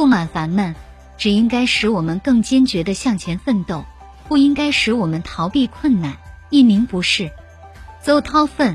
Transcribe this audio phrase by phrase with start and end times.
[0.00, 0.74] 不满烦闷，
[1.18, 3.84] 只应该使我们更坚决地向前奋斗，
[4.28, 6.16] 不应该使我们逃避困难。
[6.48, 7.30] 一名不是
[8.00, 8.74] 邹韬奋。